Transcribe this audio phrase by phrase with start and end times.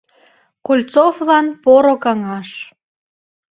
[0.65, 2.49] КОЛЬЦОВЛАН ПОРО КАҤАШ